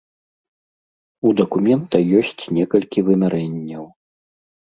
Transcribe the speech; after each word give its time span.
У 1.27 1.33
дакумента 1.39 1.97
ёсць 2.21 2.41
некалькі 2.59 2.99
вымярэнняў. 3.09 3.83